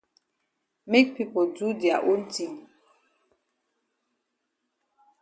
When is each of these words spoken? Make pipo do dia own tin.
Make 0.89 1.09
pipo 1.15 1.41
do 1.55 1.67
dia 1.79 1.97
own 2.09 2.21
tin. 2.33 2.53